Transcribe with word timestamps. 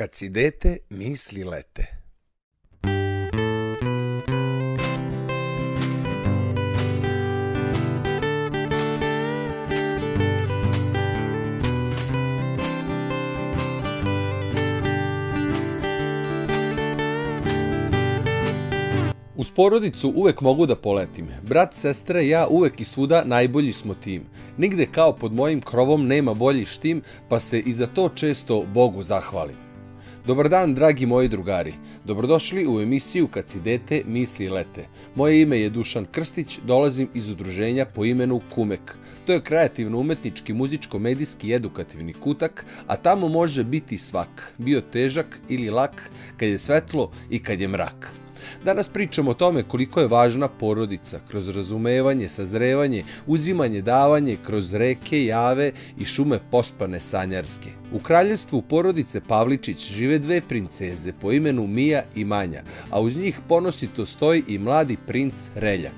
Kad 0.00 0.14
si 0.14 0.28
dete, 0.28 0.78
misli 0.90 1.44
lete. 1.44 1.86
Uz 19.36 19.50
porodicu 19.56 20.12
uvek 20.16 20.40
mogu 20.40 20.66
da 20.66 20.76
poletim. 20.76 21.28
Brat, 21.48 21.74
sestre, 21.74 22.28
ja 22.28 22.46
uvek 22.50 22.80
i 22.80 22.84
svuda 22.84 23.22
najbolji 23.24 23.72
smo 23.72 23.94
tim. 23.94 24.22
Nigde 24.58 24.86
kao 24.86 25.12
pod 25.12 25.32
mojim 25.32 25.60
krovom 25.60 26.06
nema 26.06 26.34
bolji 26.34 26.64
štim, 26.64 27.02
pa 27.28 27.40
se 27.40 27.60
i 27.60 27.72
za 27.72 27.86
to 27.86 28.08
često 28.14 28.64
Bogu 28.74 29.02
zahvalim. 29.02 29.69
Dobar 30.30 30.48
dan, 30.48 30.74
dragi 30.74 31.06
moji 31.06 31.28
drugari. 31.28 31.72
Dobrodošli 32.04 32.66
u 32.68 32.80
emisiju 32.80 33.28
Kad 33.28 33.48
si 33.48 33.60
dete, 33.60 34.02
misli 34.06 34.48
lete. 34.48 34.86
Moje 35.14 35.42
ime 35.42 35.58
je 35.60 35.70
Dušan 35.70 36.06
Krstić, 36.12 36.58
dolazim 36.66 37.08
iz 37.14 37.30
udruženja 37.30 37.84
po 37.84 38.04
imenu 38.04 38.40
Kumek. 38.54 38.94
To 39.26 39.32
je 39.32 39.40
kreativno-umetnički, 39.40 40.52
muzičko-medijski 40.52 41.48
i 41.48 41.54
edukativni 41.54 42.12
kutak, 42.12 42.66
a 42.86 42.96
tamo 42.96 43.28
može 43.28 43.64
biti 43.64 43.98
svak, 43.98 44.54
bio 44.58 44.80
težak 44.80 45.40
ili 45.48 45.70
lak, 45.70 46.10
kad 46.36 46.48
je 46.48 46.58
svetlo 46.58 47.10
i 47.30 47.38
kad 47.38 47.60
je 47.60 47.68
mrak. 47.68 48.12
Danas 48.64 48.88
pričamo 48.88 49.30
o 49.30 49.34
tome 49.34 49.62
koliko 49.62 50.00
je 50.00 50.08
važna 50.08 50.48
porodica 50.48 51.20
kroz 51.28 51.48
razumevanje, 51.48 52.28
sazrevanje, 52.28 53.04
uzimanje, 53.26 53.82
davanje 53.82 54.36
kroz 54.46 54.74
reke, 54.74 55.24
jave 55.24 55.72
i 55.98 56.04
šume 56.04 56.38
pospane 56.50 57.00
sanjarske. 57.00 57.70
U 57.92 57.98
kraljevstvu 57.98 58.62
porodice 58.62 59.20
Pavličić 59.20 59.92
žive 59.92 60.18
dve 60.18 60.40
princeze 60.40 61.12
po 61.20 61.32
imenu 61.32 61.66
Mija 61.66 62.02
i 62.14 62.24
Manja, 62.24 62.62
a 62.90 63.00
uz 63.00 63.16
njih 63.16 63.40
ponosito 63.48 64.06
stoji 64.06 64.44
i 64.48 64.58
mladi 64.58 64.96
princ 65.06 65.48
Relja. 65.54 65.90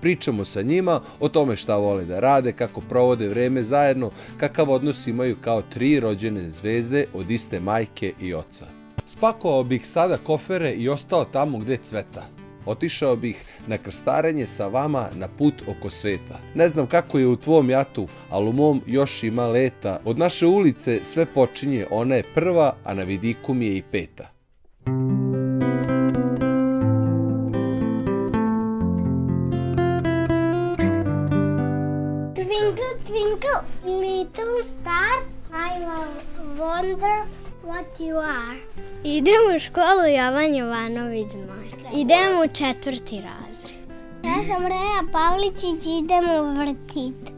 Pričamo 0.00 0.44
sa 0.44 0.62
njima 0.62 1.00
o 1.20 1.28
tome 1.28 1.56
šta 1.56 1.76
vole 1.76 2.04
da 2.04 2.20
rade, 2.20 2.52
kako 2.52 2.80
provode 2.80 3.28
vreme 3.28 3.62
zajedno, 3.62 4.10
kakav 4.36 4.70
odnos 4.70 5.06
imaju 5.06 5.36
kao 5.40 5.62
tri 5.62 6.00
rođene 6.00 6.50
zvezde 6.50 7.04
od 7.14 7.30
iste 7.30 7.60
majke 7.60 8.12
i 8.20 8.34
oca. 8.34 8.75
Spakovao 9.06 9.64
bih 9.64 9.86
sada 9.86 10.16
kofere 10.16 10.72
i 10.72 10.88
ostao 10.88 11.24
tamo 11.24 11.58
gdje 11.58 11.76
cveta. 11.76 12.22
Otišao 12.66 13.16
bih 13.16 13.60
na 13.66 13.78
krstarenje 13.78 14.46
sa 14.46 14.66
vama 14.66 15.08
na 15.14 15.28
put 15.38 15.54
oko 15.68 15.90
sveta. 15.90 16.38
Ne 16.54 16.68
znam 16.68 16.86
kako 16.86 17.18
je 17.18 17.26
u 17.26 17.36
tvom 17.36 17.70
jatu, 17.70 18.06
ali 18.30 18.48
u 18.48 18.52
mom 18.52 18.82
još 18.86 19.22
ima 19.22 19.46
leta. 19.46 20.00
Od 20.04 20.18
naše 20.18 20.46
ulice 20.46 21.00
sve 21.02 21.26
počinje, 21.26 21.86
ona 21.90 22.14
je 22.14 22.24
prva, 22.34 22.76
a 22.84 22.94
na 22.94 23.02
vidiku 23.02 23.54
mi 23.54 23.66
je 23.66 23.76
i 23.76 23.82
peta. 23.82 24.28
Twinkle, 32.34 32.90
twinkle, 33.06 33.60
little 33.84 34.62
star, 34.80 35.36
I 35.52 35.80
wonder 36.58 37.45
what 37.66 38.00
you 38.00 38.16
are. 38.18 38.58
Idem 39.04 39.56
u 39.56 39.58
školu 39.58 40.06
Jovan 40.16 40.54
Jovanović 40.54 41.32
moj. 41.34 42.00
Idem 42.00 42.40
u 42.44 42.54
četvrti 42.54 43.20
razred. 43.20 43.76
Ja 44.24 44.34
sam 44.54 44.66
Reja 44.66 45.02
Pavličić, 45.12 45.86
idem 46.02 46.24
u 46.40 46.58
vrtit. 46.58 47.32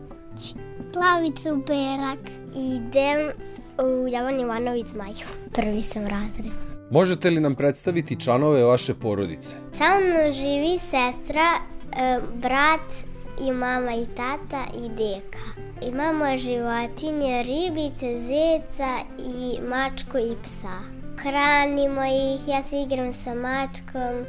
Plavicu 0.92 1.62
perak. 1.66 2.18
Idem 2.56 3.30
u 3.78 4.08
Jovan 4.08 4.40
Jovanović 4.40 4.86
Maju. 4.96 5.26
Prvi 5.52 5.82
sam 5.82 6.06
razred. 6.06 6.46
Možete 6.90 7.30
li 7.30 7.40
nam 7.40 7.54
predstaviti 7.54 8.20
članove 8.20 8.64
vaše 8.64 8.94
porodice? 8.94 9.56
Sa 9.72 9.84
mnom 9.84 10.32
živi 10.32 10.78
sestra, 10.78 11.48
e, 11.96 12.20
brat 12.34 12.80
i 13.40 13.52
mama 13.52 13.94
i 13.94 14.06
tata 14.06 14.64
i 14.84 14.88
deka. 14.88 15.68
Imamo 15.82 16.36
životinje, 16.36 17.42
ribice, 17.42 18.18
zeca 18.18 18.98
i 19.18 19.60
mačku 19.60 20.18
i 20.18 20.34
psa. 20.42 20.78
Hranimo 21.18 22.04
ih, 22.04 22.48
ja 22.48 22.62
se 22.62 22.76
igram 22.80 23.12
sa 23.12 23.34
mačkom 23.34 24.24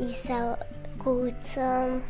i 0.00 0.12
sa 0.12 0.56
kucom 1.04 2.00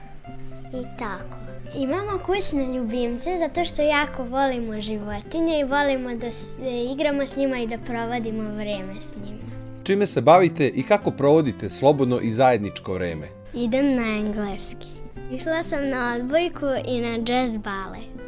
i 0.72 0.98
tako. 0.98 1.38
Imamo 1.76 2.18
kućne 2.26 2.74
ljubimce 2.74 3.30
zato 3.38 3.64
što 3.64 3.82
jako 3.82 4.24
volimo 4.24 4.80
životinje 4.80 5.60
i 5.60 5.64
volimo 5.64 6.14
da 6.14 6.32
se 6.32 6.84
igramo 6.92 7.22
s 7.22 7.36
njima 7.36 7.58
i 7.58 7.66
da 7.66 7.78
provodimo 7.78 8.54
vreme 8.54 8.94
s 9.00 9.16
njima. 9.24 9.38
Čime 9.84 10.06
se 10.06 10.20
bavite 10.20 10.68
i 10.68 10.82
kako 10.82 11.10
provodite 11.10 11.70
slobodno 11.70 12.20
i 12.20 12.32
zajedničko 12.32 12.92
vreme? 12.92 13.28
Idem 13.54 13.94
na 13.94 14.02
engleski. 14.02 14.97
Išla 15.32 15.62
sam 15.62 15.88
na 15.88 16.14
odbojku 16.16 16.66
i 16.86 17.00
na 17.00 17.08
jazz 17.08 17.56
balet. 17.56 18.26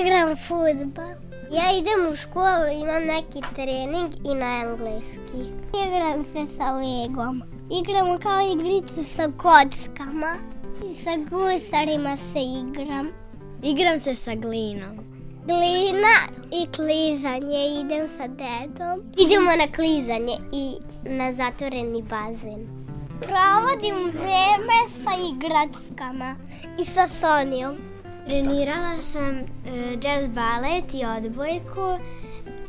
Igram 0.00 0.36
futbal. 0.36 1.14
Ja 1.52 1.78
idem 1.78 2.12
u 2.12 2.16
školu, 2.16 2.66
imam 2.82 3.02
neki 3.04 3.40
trening 3.54 4.12
i 4.24 4.34
na 4.34 4.62
engleski. 4.62 5.42
Igram 5.86 6.24
se 6.24 6.56
sa 6.56 6.72
legom. 6.72 7.42
Igramo 7.80 8.18
kao 8.18 8.40
igrice 8.52 9.04
sa 9.16 9.28
kockama. 9.36 10.36
I 10.90 10.94
sa 10.94 11.10
gusarima 11.16 12.16
se 12.16 12.38
igram. 12.38 13.08
Igram 13.62 14.00
se 14.00 14.14
sa 14.14 14.34
glinom. 14.34 14.96
Glina 15.46 16.18
i 16.52 16.66
klizanje, 16.66 17.80
idem 17.80 18.08
sa 18.16 18.26
dedom. 18.28 19.02
Idemo 19.18 19.50
na 19.56 19.66
klizanje 19.76 20.36
i 20.52 20.74
na 21.04 21.32
zatvoreni 21.32 22.02
bazen. 22.02 22.79
Provodim 23.20 24.10
vreme 24.10 24.80
sa 25.04 25.10
igračkama 25.30 26.36
i 26.80 26.84
sa 26.84 27.08
Sonijom. 27.20 27.76
Trenirala 28.28 29.02
sam 29.02 29.30
uh, 29.30 30.04
jazz 30.04 30.28
balet 30.28 30.94
i 30.94 31.04
odbojku. 31.04 31.98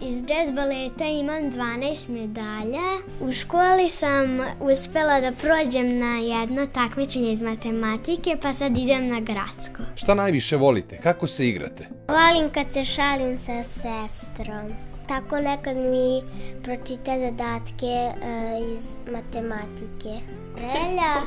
Iz 0.01 0.16
jazz 0.28 0.51
baleta 0.51 1.06
imam 1.06 1.51
12 1.51 2.09
medalja. 2.09 2.90
U 3.22 3.34
školi 3.34 3.90
sam 3.90 4.40
uspela 4.59 5.22
da 5.22 5.31
prođem 5.31 6.00
na 6.00 6.17
jedno 6.17 6.67
takmičenje 6.67 7.34
iz 7.34 7.41
matematike, 7.41 8.38
pa 8.41 8.53
sad 8.53 8.78
idem 8.78 9.07
na 9.07 9.19
gradsko. 9.19 9.84
Šta 9.95 10.13
najviše 10.16 10.57
volite? 10.57 10.97
Kako 10.97 11.28
se 11.28 11.47
igrate? 11.47 11.88
Volim 12.07 12.50
kad 12.50 12.73
se 12.73 12.85
šalim 12.85 13.38
sa 13.38 13.63
sestrom. 13.63 14.91
Tako 15.11 15.39
nekad 15.39 15.77
mi 15.77 16.22
pročita 16.63 17.19
zadatke 17.19 18.11
uh, 18.11 18.75
iz 18.75 19.01
matematike. 19.13 20.19
Relja 20.55 21.22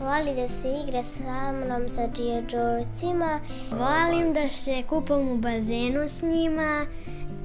voli 0.00 0.34
da 0.34 0.48
se 0.48 0.68
igra 0.84 1.02
sa 1.02 1.52
mnom 1.52 1.88
sa 1.88 2.08
džiđovcima. 2.08 3.40
Volim 3.70 4.32
da 4.32 4.48
se 4.48 4.82
kupam 4.88 5.28
u 5.28 5.36
bazenu 5.36 6.08
s 6.08 6.22
njima 6.22 6.86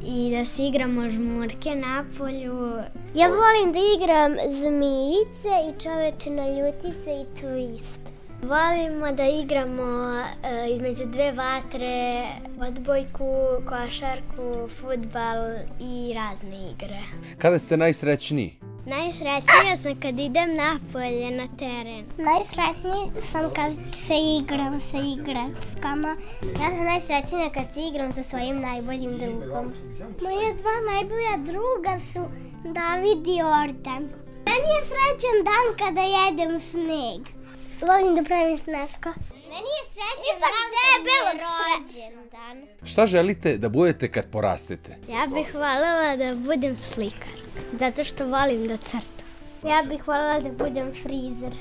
i 0.05 0.35
da 0.37 0.45
se 0.45 0.63
igramo 0.63 1.09
žmurke 1.09 1.75
na 1.75 2.05
polju. 2.17 2.73
Ja 3.15 3.27
volim 3.27 3.73
da 3.73 3.79
igram 3.95 4.35
zmijice 4.61 5.49
i 5.69 5.79
čovečino 5.83 6.43
ljutice 6.43 7.11
i 7.11 7.41
twist. 7.41 8.18
Volimo 8.43 9.11
da 9.11 9.25
igramo 9.25 9.83
uh, 9.83 10.73
između 10.73 11.05
dve 11.05 11.31
vatre, 11.31 12.25
odbojku, 12.67 13.35
košarku, 13.65 14.67
futbal 14.67 15.37
i 15.79 16.13
razne 16.13 16.71
igre. 16.71 16.99
Kada 17.37 17.59
ste 17.59 17.77
najsrećniji? 17.77 18.55
Najsrećnija 18.85 19.75
sam 19.81 19.99
kad 20.01 20.19
idem 20.19 20.55
napolje 20.55 21.31
na 21.31 21.47
teren. 21.57 22.05
Najsrećniji 22.17 23.21
sam 23.31 23.53
kad 23.53 23.71
se 24.07 24.13
igram 24.39 24.81
sa 24.81 24.97
igračkama. 24.97 26.15
Ja 26.61 26.69
sam 26.75 26.85
najsrećnija 26.85 27.49
kad 27.53 27.73
se 27.73 27.79
igram 27.91 28.13
sa 28.13 28.23
svojim 28.23 28.61
najboljim 28.61 29.17
drugom. 29.17 29.73
Moje 30.21 30.53
dva 30.53 30.75
najbolja 30.91 31.37
druga 31.51 31.99
su 32.13 32.21
David 32.63 33.27
i 33.27 33.41
Ordan. 33.41 34.03
Meni 34.45 34.69
je 34.75 34.81
srećan 34.89 35.37
dan 35.49 35.67
kada 35.77 36.01
jedem 36.01 36.59
sneg. 36.59 37.38
Volim 37.81 38.15
da 38.15 38.23
pravim 38.23 38.57
snesko. 38.57 39.09
Meni 39.49 39.69
je 39.75 39.83
srećan 39.91 40.37
Ipak 40.37 40.51
dan 40.51 40.69
kad 40.85 41.05
je 41.05 41.43
rođen 41.43 42.29
dan. 42.31 42.87
Šta 42.87 43.05
želite 43.05 43.57
da 43.57 43.69
budete 43.69 44.11
kad 44.11 44.25
porastete? 44.31 44.97
Ja 45.09 45.27
bih 45.27 45.53
voljela 45.53 46.15
da 46.17 46.35
budem 46.35 46.79
slikar. 46.79 47.35
Zato 47.79 48.03
što 48.03 48.27
volim 48.27 48.67
da 48.67 48.77
crtam. 48.77 49.25
Ja 49.63 49.83
bih 49.89 50.07
voljela 50.07 50.39
da 50.39 50.49
budem 50.63 50.91
frizer. 50.91 51.53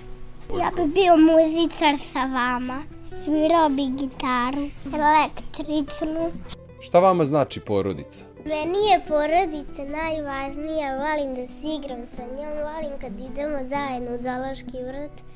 Ja 0.61 0.71
bih 0.77 0.95
bio 0.95 1.17
muzičar 1.17 1.95
sa 2.13 2.21
vama. 2.21 2.83
Svirao 3.25 3.69
bi 3.69 3.83
gitaru, 3.87 4.69
električnu. 4.85 6.33
Šta 6.81 7.01
vama 7.01 7.25
znači 7.25 7.61
porodica? 7.61 8.25
Meni 8.45 8.79
je 8.79 9.01
porodica 9.09 9.85
najvažnija, 9.85 10.97
volim 10.97 11.35
da 11.35 11.47
se 11.47 11.63
igram 11.79 12.07
sa 12.07 12.23
njom, 12.23 12.55
volim 12.69 12.99
kad 13.01 13.13
idemo 13.21 13.59
zajedno 13.65 14.15
u 14.15 14.23
zoološki 14.23 14.79
vrt 14.85 15.29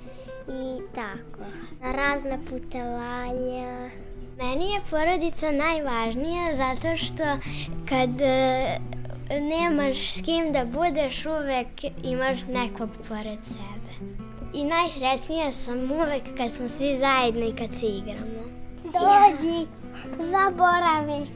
i 0.49 0.81
tako. 0.95 1.45
Na 1.81 1.93
razne 1.93 2.39
putovanja. 2.51 3.91
Meni 4.39 4.73
je 4.73 4.81
porodica 4.91 5.51
najvažnija 5.51 6.55
zato 6.55 6.97
što 6.97 7.25
kad 7.89 8.21
e, 8.21 8.79
nemaš 9.41 10.13
s 10.13 10.23
kim 10.25 10.53
da 10.53 10.65
budeš, 10.65 11.27
uvek 11.27 11.85
imaš 12.05 12.41
nekog 12.49 12.89
pored 13.09 13.39
sebe. 13.45 14.13
I 14.55 14.65
najsrećnija 14.65 15.53
sam 15.53 15.93
uvek 15.93 16.23
kad 16.37 16.53
smo 16.53 16.69
svi 16.69 16.97
zajedno 16.97 17.47
i 17.47 17.57
kad 17.57 17.75
se 17.75 17.87
igramo. 17.87 18.43
Dođi, 18.85 19.67
zaboravi. 20.19 21.27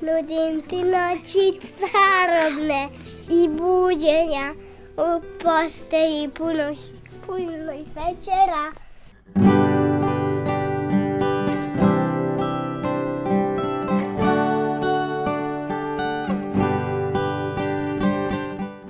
Nudim 0.00 0.62
ti 0.68 0.82
noći 0.82 1.68
carobne 1.78 2.88
i 3.30 3.48
buđenja 3.48 4.54
u 4.96 5.22
posteji 5.42 6.28
puno, 6.28 6.74
puno 7.28 7.72
sečera. 7.84 8.72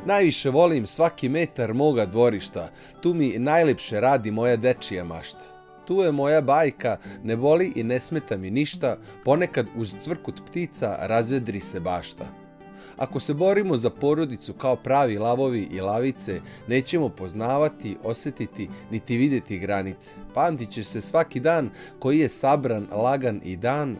Najviše 0.07 0.51
volim 0.51 0.87
svaki 0.87 1.29
metar 1.29 1.75
moga 1.75 2.07
dvorišta, 2.07 2.69
tu 3.03 3.15
mi 3.15 3.39
najlepše 3.39 4.01
radi 4.01 4.31
moja 4.31 4.57
dečija 4.57 5.05
mašta. 5.05 5.45
Tu 5.87 6.03
je 6.03 6.13
moja 6.13 6.41
bajka, 6.41 6.97
ne 7.23 7.37
boli 7.37 7.73
i 7.77 7.83
ne 7.83 8.01
smeta 8.01 8.37
mi 8.37 8.51
ništa, 8.51 8.97
ponekad 9.25 9.67
uz 9.77 9.95
cvrkut 10.01 10.43
ptica 10.47 10.97
razvedri 11.01 11.61
se 11.61 11.81
bašta. 11.81 12.48
Ako 12.97 13.21
se 13.21 13.35
borimo 13.35 13.77
za 13.77 13.91
porodicu 13.91 14.53
kao 14.53 14.77
pravi 14.77 15.19
lavovi 15.19 15.69
i 15.71 15.81
lavice, 15.81 16.41
nećemo 16.69 17.09
poznavati, 17.09 17.97
osjetiti, 18.05 18.69
niti 18.91 19.17
videti 19.17 19.59
granice. 19.59 20.15
Pamtit 20.35 20.71
će 20.71 20.85
se 20.85 21.01
svaki 21.01 21.41
dan 21.41 21.71
koji 21.99 22.19
je 22.19 22.29
sabran, 22.29 22.87
lagan 22.93 23.41
i 23.45 23.57
dan. 23.57 23.97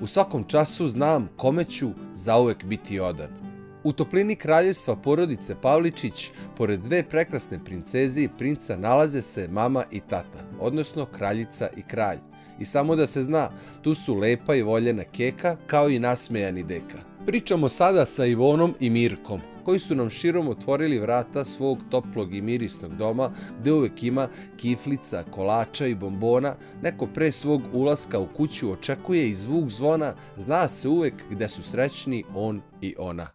U 0.00 0.06
svakom 0.06 0.44
času 0.44 0.88
znam 0.88 1.28
kome 1.36 1.64
ću 1.64 1.90
zauvek 2.14 2.64
biti 2.64 3.00
odan. 3.00 3.52
U 3.84 3.92
toplini 3.92 4.36
kraljevstva 4.36 4.96
porodice 4.96 5.54
Pavličić, 5.62 6.30
pored 6.56 6.80
dve 6.80 7.02
prekrasne 7.02 7.64
princeze 7.64 8.22
i 8.22 8.28
princa, 8.38 8.76
nalaze 8.76 9.22
se 9.22 9.48
mama 9.48 9.84
i 9.90 10.00
tata, 10.00 10.44
odnosno 10.60 11.06
kraljica 11.06 11.68
i 11.76 11.82
kralj. 11.82 12.18
I 12.58 12.64
samo 12.64 12.96
da 12.96 13.06
se 13.06 13.22
zna, 13.22 13.50
tu 13.82 13.94
su 13.94 14.14
lepa 14.14 14.54
i 14.54 14.62
voljena 14.62 15.04
keka, 15.04 15.56
kao 15.66 15.90
i 15.90 15.98
nasmejani 15.98 16.62
deka. 16.62 17.11
Pričamo 17.26 17.68
sada 17.68 18.06
sa 18.06 18.26
Ivonom 18.26 18.74
i 18.80 18.90
Mirkom, 18.90 19.40
koji 19.64 19.78
su 19.78 19.94
nam 19.94 20.10
širom 20.10 20.48
otvorili 20.48 20.98
vrata 20.98 21.44
svog 21.44 21.78
toplog 21.90 22.34
i 22.34 22.42
mirisnog 22.42 22.96
doma, 22.96 23.30
gde 23.60 23.72
uvek 23.72 24.02
ima 24.02 24.28
kiflica, 24.56 25.24
kolača 25.30 25.86
i 25.86 25.94
bombona. 25.94 26.54
Neko 26.82 27.06
pre 27.06 27.32
svog 27.32 27.62
ulaska 27.72 28.18
u 28.18 28.26
kuću 28.26 28.72
očekuje 28.72 29.28
i 29.28 29.34
zvuk 29.34 29.68
zvona, 29.68 30.14
zna 30.36 30.68
se 30.68 30.88
uvek 30.88 31.14
gde 31.30 31.48
su 31.48 31.62
srećni 31.62 32.24
on 32.34 32.60
i 32.80 32.94
ona. 32.98 33.26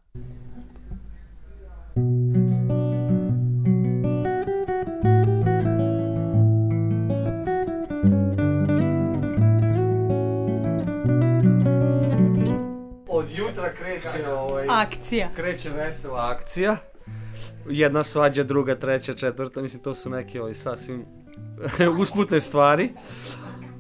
jutra 1.95 2.26
kreće 14.01 14.29
ovaj 14.29 14.67
akcija. 14.69 15.29
Kreće 15.35 15.69
vesela 15.69 16.29
akcija. 16.29 16.77
Jedna 17.69 18.03
svađa, 18.03 18.43
druga, 18.43 18.75
treća, 18.75 19.13
četvrta, 19.13 19.61
mislim 19.61 19.83
to 19.83 19.93
su 19.93 20.09
neke 20.09 20.41
ovaj 20.41 20.55
sasvim 20.55 21.05
usputne 22.01 22.41
stvari. 22.41 22.89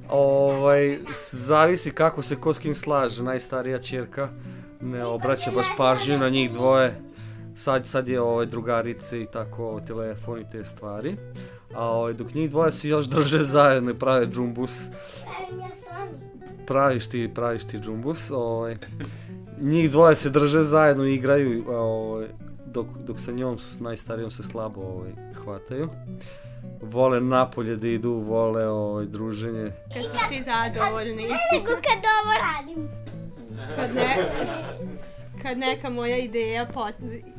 Ovaj 0.09 0.97
zavisi 1.31 1.91
kako 1.91 2.21
se 2.21 2.35
ko 2.35 2.53
s 2.53 2.59
kim 2.59 2.73
slaže, 2.73 3.23
najstarija 3.23 3.79
ćerka 3.79 4.29
ne 4.81 5.05
obraća 5.05 5.51
baš 5.51 5.65
pažnju 5.77 6.17
na 6.17 6.29
njih 6.29 6.51
dvoje. 6.51 7.01
Sad, 7.55 7.85
sad 7.85 8.07
je 8.07 8.21
ovaj 8.21 8.45
drugarice 8.45 9.21
i 9.21 9.25
tako 9.33 9.79
telefon 9.87 10.39
i 10.39 10.49
te 10.51 10.65
stvari. 10.65 11.15
A 11.73 11.85
ovaj, 11.85 12.13
dok 12.13 12.33
njih 12.33 12.49
dvoje 12.49 12.71
se 12.71 12.89
još 12.89 13.05
drže 13.05 13.43
zajedno 13.43 13.91
i 13.91 13.99
prave 13.99 14.25
džumbus. 14.25 14.71
Praviš 16.67 17.07
ti, 17.07 17.31
praviš 17.35 17.67
ti 17.67 17.79
džumbus. 17.79 18.31
Ovaj 18.31 18.77
njih 19.61 19.91
dvoje 19.91 20.15
se 20.15 20.29
drže 20.29 20.63
zajedno 20.63 21.05
i 21.05 21.13
igraju 21.13 21.63
ovaj, 21.69 22.27
dok, 22.65 22.87
dok 23.07 23.19
sa 23.19 23.31
njom 23.31 23.59
s 23.59 23.79
najstarijom 23.79 24.31
se 24.31 24.43
slabo 24.43 24.81
ovaj, 24.81 25.11
hvataju. 25.43 25.89
Vole 26.81 27.21
napolje 27.21 27.75
da 27.75 27.87
idu, 27.87 28.11
vole 28.11 28.67
ovaj, 28.67 29.05
druženje. 29.05 29.71
Kad 29.93 30.03
su 30.03 30.17
svi 30.27 30.41
zadovoljni. 30.41 31.23
Ne 31.23 31.37
nego 31.53 31.67
kad 31.67 32.03
ovo 32.23 32.33
radim. 32.47 32.89
Kad, 33.75 33.95
ne, 33.95 34.15
kad 35.41 35.57
neka 35.57 35.89
moja 35.89 36.17
ideja 36.17 36.65
pot, 36.65 36.93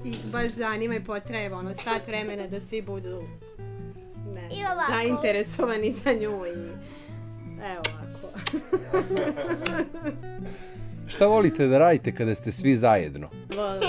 i 0.04 0.14
baš 0.32 0.50
zanima 0.50 0.94
i 0.94 1.04
potreba 1.04 1.56
ono 1.56 1.74
sat 1.74 2.06
vremena 2.06 2.46
da 2.46 2.60
svi 2.60 2.82
budu 2.82 3.22
ne, 4.34 4.48
I 4.52 4.64
ovako. 4.72 4.92
zainteresovani 4.92 5.92
za 5.92 6.12
nju 6.12 6.46
i 6.46 6.50
evo 7.62 7.82
ovako. 7.88 8.38
Šta 11.08 11.26
volite 11.26 11.66
da 11.66 11.78
radite 11.78 12.14
kada 12.14 12.34
ste 12.34 12.52
svi 12.52 12.76
zajedno? 12.76 13.28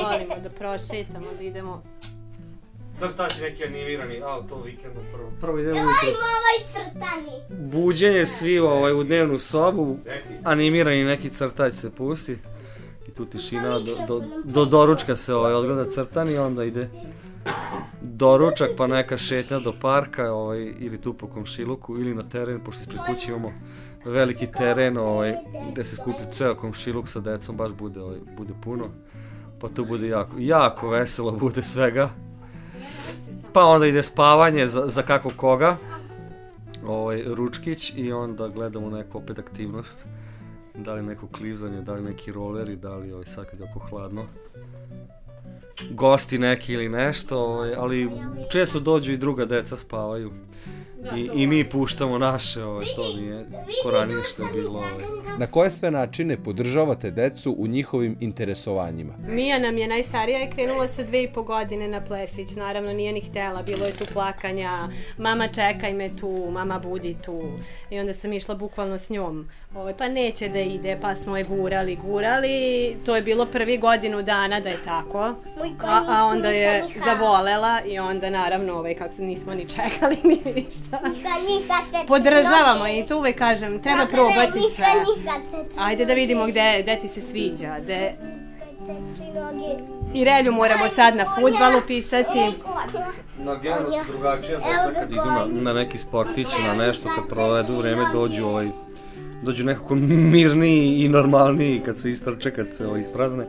Volimo 0.03 0.35
da 0.43 0.49
prošetamo, 0.49 1.25
da 1.37 1.43
idemo 1.43 1.83
Crtač 2.99 3.33
neki 3.41 3.63
animirani, 3.63 4.21
a 4.23 4.41
to 4.49 4.61
vikendom 4.61 5.03
prvo. 5.13 5.31
Prvo 5.41 5.59
idemo 5.59 5.73
Volimo 5.75 5.91
ujutro. 6.03 6.21
ovaj 6.21 6.73
crtani. 6.73 7.65
Buđenje 7.71 8.25
svi 8.25 8.59
ovaj, 8.59 8.93
u 8.93 9.03
dnevnu 9.03 9.39
sobu, 9.39 9.97
animirani 10.43 11.03
neki 11.03 11.29
crtač 11.29 11.73
se 11.73 11.91
pusti. 11.91 12.37
I 13.07 13.11
tu 13.11 13.25
tišina, 13.25 13.79
do, 13.79 13.97
do, 14.07 14.23
do 14.43 14.65
doručka 14.65 15.15
se 15.15 15.35
ovaj, 15.35 15.53
odgleda 15.53 15.89
crtani, 15.89 16.37
onda 16.37 16.63
ide 16.63 16.89
doručak 18.19 18.69
pa 18.77 18.87
neka 18.87 19.17
šetnja 19.17 19.59
do 19.59 19.73
parka 19.81 20.31
ovaj, 20.31 20.73
ili 20.79 21.01
tu 21.01 21.13
po 21.13 21.27
komšiluku 21.27 21.97
ili 21.97 22.15
na 22.15 22.23
teren, 22.23 22.59
pošto 22.63 22.81
ispred 22.81 22.99
kuće 23.07 23.31
imamo 23.31 23.51
veliki 24.05 24.47
teren 24.47 24.97
ovaj, 24.97 25.35
gde 25.71 25.83
se 25.83 25.95
skupi 25.95 26.23
ceo 26.31 26.55
komšiluk 26.55 27.07
sa 27.07 27.19
decom, 27.19 27.57
baš 27.57 27.71
bude, 27.71 28.01
ovaj, 28.01 28.17
bude 28.37 28.53
puno. 28.63 28.89
Pa 29.59 29.69
tu 29.69 29.85
bude 29.85 30.07
jako, 30.07 30.35
jako 30.39 30.89
veselo 30.89 31.31
bude 31.31 31.63
svega. 31.63 32.09
Pa 33.53 33.63
onda 33.63 33.87
ide 33.87 34.03
spavanje 34.03 34.67
za, 34.67 34.87
za 34.87 35.01
kako 35.01 35.31
koga. 35.37 35.77
Ovaj, 36.87 37.23
ručkić 37.23 37.93
i 37.95 38.11
onda 38.11 38.47
gledamo 38.47 38.89
neku 38.89 39.17
opet 39.17 39.39
aktivnost. 39.39 39.97
Da 40.75 40.93
li 40.93 41.03
neko 41.03 41.27
klizanje, 41.27 41.81
da 41.81 41.93
li 41.93 42.01
neki 42.01 42.31
roleri, 42.31 42.75
da 42.75 42.95
li 42.95 43.11
ovaj, 43.11 43.25
sad 43.25 43.45
kad 43.45 43.59
je 43.59 43.65
oko 43.71 43.79
hladno. 43.79 44.25
Gosti 45.89 46.37
neki 46.37 46.73
ili 46.73 46.89
nešto, 46.89 47.37
ovaj, 47.39 47.73
ali 47.75 48.09
često 48.51 48.79
dođu 48.79 49.11
i 49.11 49.17
druga 49.17 49.45
deca 49.45 49.77
spavaju. 49.77 50.31
I, 51.15 51.29
I 51.33 51.47
mi 51.47 51.69
puštamo 51.69 52.17
naše, 52.17 52.63
ovaj, 52.63 52.85
to 52.95 53.13
nije 53.13 53.45
ko 53.83 53.91
ranije 53.91 54.17
što 54.33 54.43
je 54.43 54.49
bilo. 54.53 54.79
Ovaj. 54.79 55.05
Na 55.37 55.47
koje 55.47 55.69
sve 55.69 55.91
načine 55.91 56.43
podržavate 56.43 57.11
decu 57.11 57.55
u 57.57 57.67
njihovim 57.67 58.17
interesovanjima? 58.19 59.13
Mija 59.27 59.59
nam 59.59 59.77
je 59.77 59.87
najstarija 59.87 60.43
i 60.43 60.49
krenula 60.49 60.87
sa 60.87 61.03
dve 61.03 61.23
i 61.23 61.29
po 61.33 61.43
godine 61.43 61.87
na 61.87 62.01
plesić. 62.01 62.55
Naravno 62.55 62.93
nije 62.93 63.13
ni 63.13 63.21
htela, 63.21 63.61
bilo 63.61 63.85
je 63.85 63.93
tu 63.93 64.05
plakanja, 64.13 64.89
mama 65.17 65.47
čekaj 65.47 65.93
me 65.93 66.15
tu, 66.15 66.47
mama 66.51 66.79
budi 66.79 67.15
tu. 67.25 67.41
I 67.89 67.99
onda 67.99 68.13
sam 68.13 68.33
išla 68.33 68.55
bukvalno 68.55 68.97
s 68.97 69.09
njom. 69.09 69.49
Ovaj, 69.75 69.93
pa 69.97 70.09
neće 70.09 70.49
da 70.49 70.59
ide, 70.59 70.97
pa 71.01 71.15
smo 71.15 71.37
je 71.37 71.43
gurali, 71.43 71.95
gurali. 71.95 72.95
To 73.05 73.15
je 73.15 73.21
bilo 73.21 73.45
prvi 73.45 73.77
godinu 73.77 74.21
dana 74.21 74.59
da 74.59 74.69
je 74.69 74.77
tako. 74.85 75.19
A, 75.83 76.03
a 76.07 76.25
onda 76.25 76.49
je 76.49 76.83
zavolela 77.05 77.81
i 77.85 77.99
onda 77.99 78.29
naravno 78.29 78.73
ovaj, 78.73 78.95
kako 78.95 79.13
se 79.13 79.21
nismo 79.21 79.53
ni 79.53 79.69
čekali 79.69 80.17
ni 80.29 80.53
ništa. 80.53 80.88
Konji 80.97 81.67
kad 81.67 81.89
se 82.01 82.07
Podržavamo 82.07 82.87
i 82.87 83.05
tu 83.07 83.17
uvek 83.17 83.37
kažem, 83.37 83.81
treba 83.81 84.05
probati 84.05 84.57
Nikad, 84.57 84.71
sve. 84.71 84.85
nikad 85.17 85.41
se 85.51 85.81
Ajde 85.81 86.05
da 86.05 86.13
vidimo 86.13 86.47
gde, 86.47 86.79
gde 86.81 86.99
ti 86.99 87.07
se 87.07 87.21
sviđa, 87.21 87.79
gde... 87.79 88.13
I 90.13 90.23
relju 90.23 90.51
moramo 90.51 90.89
sad 90.89 91.15
na 91.15 91.25
futbalu 91.35 91.81
pisati. 91.87 92.39
Na 93.37 93.55
genu 93.55 93.91
su 94.05 94.11
drugačije 94.11 94.57
deca 94.57 94.91
ga 94.93 94.99
kad 94.99 95.11
idu 95.11 95.25
na, 95.25 95.61
na 95.61 95.73
neki 95.73 95.97
sportić, 95.97 96.47
na 96.67 96.73
nešto, 96.73 97.09
kad 97.15 97.27
provedu 97.29 97.75
vreme, 97.75 98.05
dođu 98.13 98.45
ovaj, 98.45 98.69
dođu 99.41 99.65
nekako 99.65 99.95
mirniji 99.95 101.05
i 101.05 101.09
normalniji 101.09 101.81
kad 101.85 101.97
se 101.97 102.09
istrče, 102.09 102.51
kad 102.51 102.73
se 102.73 102.87
ovaj, 102.87 102.99
isprazne. 102.99 103.45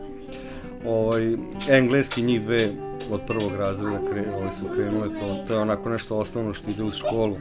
Ovaj, 0.86 1.36
engleski 1.68 2.22
njih 2.22 2.40
dve 2.40 2.68
od 3.10 3.20
prvog 3.26 3.52
razreda 3.56 3.98
kre, 4.10 4.24
ovaj, 4.36 4.52
su 4.52 4.64
krenule, 4.74 5.08
to, 5.08 5.44
to 5.46 5.52
je 5.52 5.58
onako 5.58 5.88
nešto 5.88 6.18
osnovno 6.18 6.54
što 6.54 6.70
ide 6.70 6.82
uz 6.82 6.94
školu. 6.94 7.36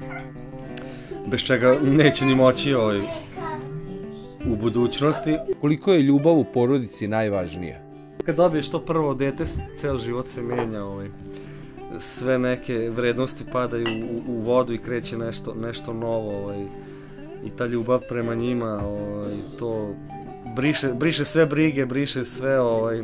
Bez 1.28 1.42
čega 1.42 1.78
neće 1.84 2.26
ni 2.26 2.36
moći 2.36 2.74
ovaj, 2.74 3.00
u 4.46 4.56
budućnosti. 4.56 5.38
Koliko 5.62 5.92
je 5.92 6.02
ljubav 6.02 6.34
u 6.34 6.44
porodici 6.44 7.08
najvažnija? 7.08 7.80
Kad 8.26 8.36
dobiješ 8.36 8.70
to 8.70 8.80
prvo 8.80 9.14
dete, 9.14 9.44
ceo 9.78 9.98
život 9.98 10.28
se 10.28 10.42
menja, 10.42 10.84
ovaj. 10.84 11.10
sve 12.00 12.40
neke 12.40 12.90
vrednosti 12.90 13.46
padaju 13.52 13.86
u, 14.28 14.32
u 14.32 14.40
vodu 14.40 14.74
i 14.74 14.78
kreće 14.78 15.18
nešto, 15.18 15.54
nešto 15.54 15.94
novo. 15.94 16.38
Ovaj. 16.44 16.66
I 17.46 17.50
ta 17.50 17.66
ljubav 17.66 18.02
prema 18.10 18.36
njima, 18.36 18.88
ovaj, 18.88 19.34
to 19.60 19.96
briše, 20.56 20.94
briše 20.94 21.26
sve 21.26 21.46
brige, 21.46 21.86
briše 21.86 22.24
sve 22.24 22.60
ovaj, 22.60 23.04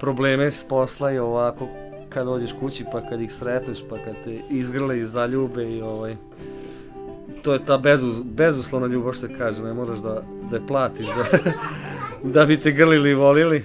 probleme 0.00 0.50
s 0.50 0.64
posla 0.64 1.12
i 1.12 1.18
ovako 1.18 1.68
kad 2.08 2.26
dođeš 2.26 2.50
kući 2.60 2.84
pa 2.92 3.00
kad 3.08 3.20
ih 3.20 3.32
sretneš 3.32 3.78
pa 3.90 3.96
kad 3.98 4.14
te 4.24 4.40
izgrle 4.50 5.00
i 5.00 5.06
zaljube 5.06 5.72
i 5.72 5.82
ovaj 5.82 6.16
to 7.42 7.52
je 7.52 7.64
ta 7.64 7.78
bezuz, 7.78 8.22
bezuslovna 8.22 8.86
ljubav 8.86 9.12
što 9.12 9.26
se 9.26 9.34
kaže, 9.38 9.62
ne 9.62 9.72
možeš 9.72 9.98
da, 9.98 10.22
da 10.50 10.56
je 10.56 10.66
platiš 10.66 11.06
da, 11.06 11.38
da 12.40 12.46
bi 12.46 12.60
te 12.60 12.72
grlili 12.72 13.10
i 13.10 13.14
volili. 13.14 13.64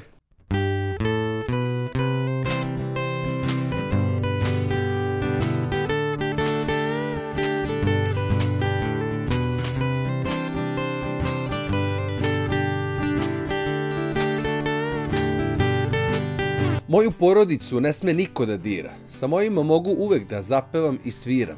Moju 16.91 17.11
porodicu 17.11 17.81
ne 17.81 17.93
sme 17.93 18.13
niko 18.13 18.45
da 18.45 18.57
dira. 18.57 18.93
Sa 19.09 19.27
mojima 19.27 19.63
mogu 19.63 19.91
uvek 19.91 20.29
da 20.29 20.41
zapevam 20.41 20.97
i 21.05 21.11
sviram. 21.11 21.57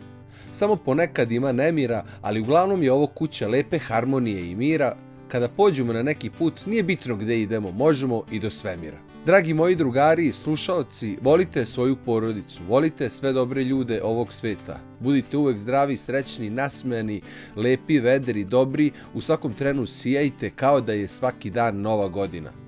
Samo 0.52 0.75
ponekad 0.75 1.32
ima 1.32 1.52
nemira, 1.52 2.04
ali 2.22 2.42
uglavnom 2.42 2.84
je 2.84 2.92
ovo 2.92 3.08
kuća 3.08 3.48
lepe 3.48 3.78
harmonije 3.78 4.52
i 4.52 4.56
mira. 4.56 4.96
Kada 5.28 5.48
pođemo 5.48 5.94
na 5.94 6.04
neki 6.04 6.30
put, 6.30 6.66
nije 6.66 6.84
bitno 6.84 7.16
gde 7.16 7.42
idemo, 7.42 7.72
možemo 7.72 8.24
i 8.32 8.40
do 8.40 8.50
svemira. 8.50 8.98
Dragi 9.25 9.54
moji 9.54 9.75
drugari 9.75 10.28
i 10.28 10.32
slušalci, 10.32 11.18
volite 11.22 11.66
svoju 11.66 11.96
porodicu, 12.06 12.62
volite 12.68 13.10
sve 13.10 13.34
dobre 13.34 13.63
ljude 13.63 14.02
ovog 14.04 14.34
sveta. 14.34 14.80
Budite 15.00 15.38
uvek 15.38 15.58
zdravi, 15.58 15.98
srećni, 15.98 16.50
nasmejani, 16.50 17.22
lepi, 17.56 18.00
vedri, 18.00 18.44
dobri, 18.44 18.92
u 19.13 19.22
svakom 19.22 19.54
trenu 19.54 19.86
sijajte 19.88 20.50
kao 20.50 20.82
da 20.82 20.94
je 20.94 21.08
svaki 21.08 21.50
dan 21.50 21.82
nova 21.82 22.08
godina. 22.08 22.62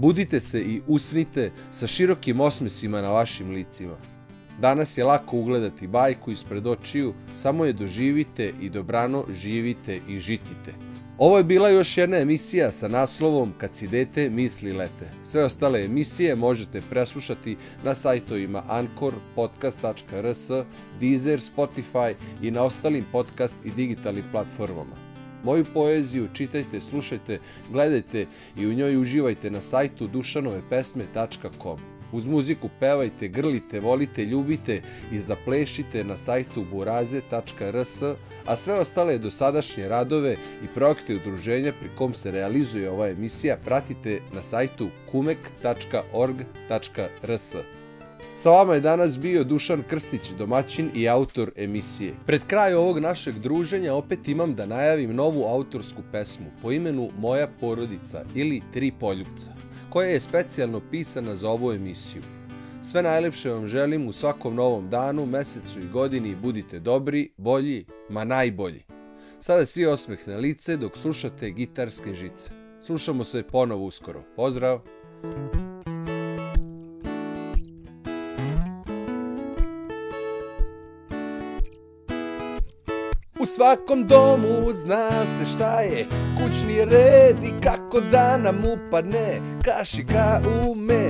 Budite 0.00 0.40
se 0.40 0.60
i 0.60 0.80
usnite 0.86 1.52
sa 1.70 1.86
širokim 1.86 2.40
osmesima 2.40 3.00
na 3.00 3.10
vašim 3.10 3.50
licima. 3.50 3.96
Danas 4.60 4.98
je 4.98 5.04
lako 5.04 5.36
ugledati 5.36 5.86
bajku 5.86 6.30
ispred 6.30 6.66
očiju, 6.66 7.14
samo 7.34 7.64
je 7.64 7.72
doživite 7.72 8.52
i 8.60 8.70
dobrano 8.70 9.24
živite 9.30 10.00
i 10.08 10.18
žitite. 10.18 10.72
Ovo 11.18 11.38
je 11.38 11.44
bila 11.44 11.68
još 11.68 11.96
jedna 11.96 12.16
emisija 12.16 12.72
sa 12.72 12.88
naslovom 12.88 13.52
Kad 13.58 13.74
si 13.74 13.88
dete, 13.88 14.30
misli 14.30 14.72
lete. 14.72 15.10
Sve 15.24 15.44
ostale 15.44 15.84
emisije 15.84 16.36
možete 16.36 16.80
preslušati 16.90 17.56
na 17.84 17.94
sajtovima 17.94 18.62
Anchor, 18.68 19.14
podcast.rs, 19.34 20.50
Deezer, 21.00 21.40
Spotify 21.40 22.14
i 22.42 22.50
na 22.50 22.62
ostalim 22.62 23.04
podcast 23.12 23.56
i 23.64 23.70
digitalnim 23.70 24.24
platformama. 24.32 25.09
Moju 25.44 25.64
poeziju 25.74 26.28
čitajte, 26.34 26.80
slušajte, 26.80 27.38
gledajte 27.72 28.26
i 28.56 28.66
u 28.66 28.72
njoj 28.72 28.96
uživajte 28.96 29.50
na 29.50 29.60
sajtu 29.60 30.06
dušanovepesme.com. 30.06 31.80
Uz 32.12 32.26
muziku 32.26 32.68
pevajte, 32.80 33.28
grlite, 33.28 33.80
volite, 33.80 34.24
ljubite 34.24 34.82
i 35.12 35.18
zaplešite 35.18 36.04
na 36.04 36.16
sajtu 36.16 36.64
buraze.rs, 36.72 38.02
a 38.46 38.56
sve 38.56 38.74
ostale 38.74 39.18
dosadašnje 39.18 39.88
radove 39.88 40.36
i 40.64 40.66
projekte 40.74 41.14
udruženja 41.14 41.72
pri 41.80 41.88
kom 41.96 42.14
se 42.14 42.30
realizuje 42.30 42.90
ova 42.90 43.08
emisija 43.08 43.56
pratite 43.64 44.20
na 44.34 44.42
sajtu 44.42 44.88
kumek.org.rs. 45.10 45.70
Sa 48.36 48.50
vama 48.50 48.74
je 48.74 48.80
danas 48.80 49.18
bio 49.18 49.44
Dušan 49.44 49.82
Krstić, 49.88 50.30
domaćin 50.38 50.90
i 50.94 51.08
autor 51.08 51.50
emisije. 51.56 52.14
Pred 52.26 52.40
kraj 52.46 52.74
ovog 52.74 52.98
našeg 52.98 53.34
druženja 53.34 53.94
opet 53.94 54.28
imam 54.28 54.54
da 54.54 54.66
najavim 54.66 55.14
novu 55.14 55.44
autorsku 55.44 56.02
pesmu 56.12 56.46
po 56.62 56.72
imenu 56.72 57.10
Moja 57.18 57.48
porodica 57.60 58.24
ili 58.34 58.62
Tri 58.72 58.92
poljubca, 59.00 59.50
koja 59.90 60.08
je 60.08 60.20
specijalno 60.20 60.80
pisana 60.90 61.36
za 61.36 61.48
ovu 61.50 61.72
emisiju. 61.72 62.22
Sve 62.82 63.02
najlepše 63.02 63.50
vam 63.50 63.66
želim 63.66 64.08
u 64.08 64.12
svakom 64.12 64.54
novom 64.54 64.90
danu, 64.90 65.26
mesecu 65.26 65.80
i 65.80 65.88
godini. 65.92 66.34
Budite 66.34 66.80
dobri, 66.80 67.30
bolji, 67.36 67.86
ma 68.08 68.24
najbolji. 68.24 68.82
Sada 69.38 69.66
svi 69.66 69.86
osmeh 69.86 70.28
na 70.28 70.36
lice 70.36 70.76
dok 70.76 70.96
slušate 70.96 71.50
gitarske 71.50 72.14
žice. 72.14 72.50
Slušamo 72.80 73.24
se 73.24 73.42
ponovo 73.42 73.84
uskoro. 73.84 74.22
Pozdrav! 74.36 74.80
Svakom 83.54 84.06
domu 84.06 84.72
zna 84.72 85.10
se 85.26 85.52
šta 85.54 85.80
je 85.80 86.06
kućni 86.36 86.84
red 86.84 87.36
i 87.44 87.60
kako 87.62 88.00
da 88.00 88.36
nam 88.38 88.62
upadne 88.64 89.40
kašika 89.64 90.40
u 90.62 90.74
med. 90.74 91.09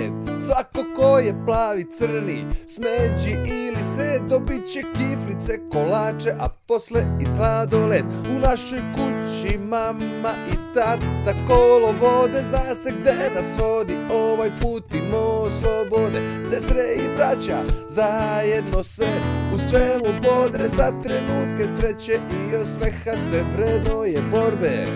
Svako 0.50 0.84
ko 0.96 1.18
je 1.18 1.34
plavi 1.46 1.86
crni, 1.98 2.44
smeđi 2.68 3.30
ili 3.30 3.84
se 3.96 4.20
dobit 4.28 4.66
će 4.72 4.80
kiflice, 4.80 5.58
kolače, 5.72 6.30
a 6.40 6.48
posle 6.48 7.04
i 7.20 7.26
sladoled. 7.36 8.04
U 8.36 8.38
našoj 8.38 8.80
kući 8.92 9.58
mama 9.58 10.32
i 10.52 10.74
tata 10.74 11.34
kolo 11.46 11.94
vode, 12.00 12.42
zna 12.42 12.74
se 12.82 12.92
gde 13.00 13.30
nas 13.34 13.58
vodi, 13.58 13.96
ovaj 14.12 14.50
put 14.62 14.84
imamo 14.94 15.48
slobode. 15.60 16.20
Sestre 16.50 16.94
i 16.96 17.16
braća 17.16 17.58
zajedno 17.88 18.84
se 18.84 19.06
u 19.54 19.58
svemu 19.58 20.18
bodre 20.22 20.68
za 20.68 20.92
trenutke 21.02 21.68
sreće 21.78 22.12
i 22.12 22.56
osmeha 22.56 23.12
sve 23.28 23.42
vredno 23.56 24.04
je 24.04 24.22
borbe. 24.22 24.86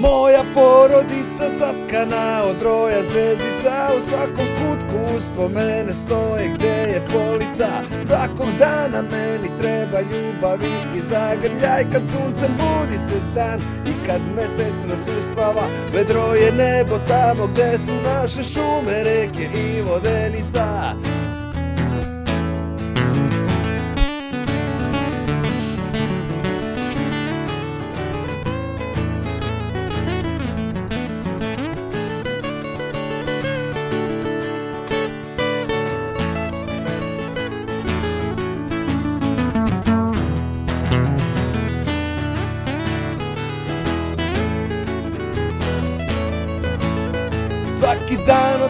Moja 0.00 0.42
porodica 0.54 1.46
satkana 1.58 2.42
od 2.44 2.62
roja 2.62 3.02
zvezdica. 3.02 3.90
U 3.96 4.10
svakom 4.10 4.46
kutku 4.58 5.16
uspomene 5.16 5.94
stoje 5.94 6.48
gde 6.54 6.76
je 6.92 7.04
polica. 7.12 7.68
Svakog 8.06 8.52
dana 8.58 9.02
meni 9.02 9.48
treba 9.60 10.00
ljubav 10.00 10.58
i 10.96 11.00
zagrljaj. 11.00 11.84
Kad 11.92 12.02
suncem 12.12 12.52
budi 12.58 12.98
se 13.08 13.20
dan 13.34 13.60
i 13.86 14.06
kad 14.06 14.20
mesec 14.36 14.88
nas 14.88 15.00
uspava 15.20 15.66
Vedro 15.92 16.34
je 16.34 16.52
nebo 16.52 16.98
tamo 17.08 17.46
gde 17.46 17.78
su 17.78 17.94
naše 18.04 18.44
šume, 18.44 19.04
reke 19.04 19.48
i 19.58 19.82
vodenica. 19.82 20.94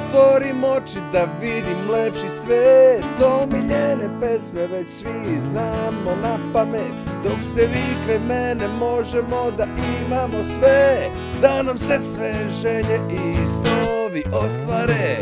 Otvorim 0.06 0.64
oči 0.64 0.98
da 1.12 1.26
vidim 1.40 1.90
lepši 1.90 2.28
svet. 2.42 3.04
Omiljene 3.42 4.20
pesme 4.20 4.66
već 4.66 4.88
svi 4.90 5.40
znamo 5.40 6.16
na 6.22 6.38
pamet. 6.52 6.94
Dok 7.24 7.42
ste 7.42 7.66
vi 7.66 8.04
kraj 8.04 8.18
mene 8.18 8.68
možemo 8.68 9.50
da 9.50 9.66
imamo 10.06 10.44
sve. 10.44 11.10
Da 11.42 11.62
nam 11.62 11.78
se 11.78 12.00
sve 12.00 12.32
želje 12.62 12.98
i 13.10 13.46
snovi 13.46 14.24
ostvare. 14.32 15.16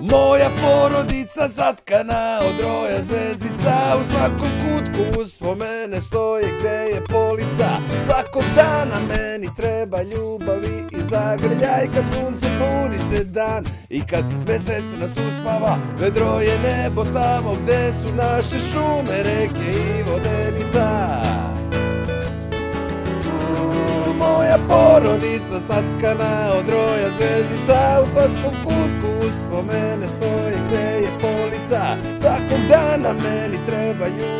Moja 0.00 0.50
porodica 0.60 1.48
zatkana 1.48 2.38
od 2.40 2.64
roja 2.64 2.98
zvezdica. 3.02 3.74
U 4.00 4.04
svakom 4.12 4.48
kutku 4.60 4.89
uspomene 5.18 6.00
stoje 6.00 6.48
gde 6.58 6.78
je 6.94 7.04
polica. 7.04 7.70
Svakog 8.04 8.44
dana 8.56 8.96
meni 9.08 9.48
treba 9.56 10.02
ljubavi 10.02 10.84
i 10.92 11.02
zagrljaj. 11.10 11.88
Kad 11.94 12.04
sunce 12.14 12.46
buri 12.58 12.98
se 13.12 13.24
dan 13.24 13.64
i 13.88 14.02
kad 14.06 14.24
mesec 14.48 14.84
nas 15.00 15.10
uspava. 15.10 15.76
Vedro 15.98 16.40
je 16.40 16.58
nebo 16.58 17.04
tamo 17.04 17.56
gde 17.62 17.92
su 17.92 18.14
naše 18.16 18.58
šume, 18.70 19.22
reke 19.22 19.70
i 19.98 20.02
vodenica. 20.10 20.86
Moja 24.18 24.56
porodica 24.68 25.58
satkana 25.68 26.52
od 26.58 26.70
roja 26.70 27.08
zvezdica. 27.18 28.00
U 28.02 28.06
svakom 28.12 28.54
kutku 28.64 29.26
uspomene 29.26 30.06
stoji 30.08 30.56
gde 30.66 31.00
je 31.02 31.08
polica. 31.20 31.82
Svakog 32.20 32.60
dana 32.68 33.12
meni 33.12 33.58
treba 33.66 34.06
ljubavi 34.08 34.39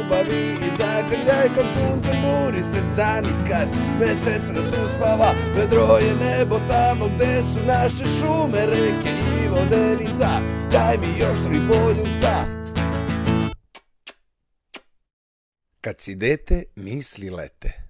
zagrljaj 1.30 1.49
Kad 1.56 1.66
sunce 1.75 2.18
buri 2.22 2.62
se 2.62 2.82
zanikad 2.96 3.68
mesec 4.00 4.49
nas 4.54 4.68
uspava 4.84 5.34
Vedro 5.56 5.96
je 5.96 6.14
nebo 6.14 6.56
tamo 6.68 7.08
gde 7.16 7.37
su 7.37 7.66
naše 7.66 8.04
šume, 8.18 8.66
reke 8.66 9.10
i 9.44 9.49
vodenica. 9.49 10.40
Daj 10.72 10.96
mi 10.99 11.18
još 11.18 11.38
tri 11.49 11.58
boljunca. 11.68 12.44
Kad 15.80 16.00
si 16.00 16.14
dete, 16.14 16.62
misli 16.76 17.30
lete. 17.30 17.89